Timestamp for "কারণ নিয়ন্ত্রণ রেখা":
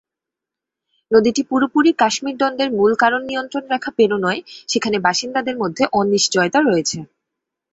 2.95-3.91